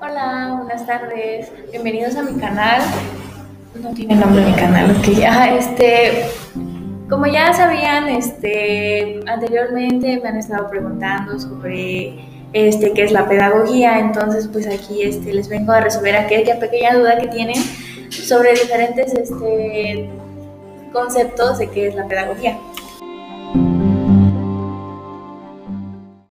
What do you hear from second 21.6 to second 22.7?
qué es la pedagogía.